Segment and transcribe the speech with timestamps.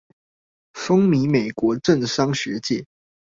[0.73, 2.87] 風靡美國政商學界